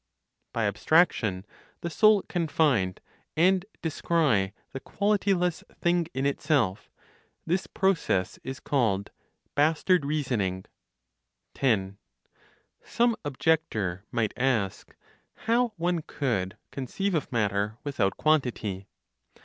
[0.53, 1.45] BY ABSTRACTION,
[1.81, 3.01] THE SOUL CAN FIND
[3.37, 6.89] AND DESCRY THE QUALITY LESS THING IN ITSELF:
[7.45, 9.11] THIS PROCESS IS CALLED
[9.53, 10.65] "BASTARD REASONING."
[11.53, 11.97] 10.
[12.83, 14.95] (Some objector) might ask
[15.45, 18.87] how one could conceive of matter without quantity?